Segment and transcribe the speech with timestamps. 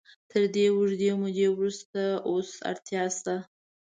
[0.29, 3.35] تر دې اوږدې مودې وروسته اوس اړتیا شته.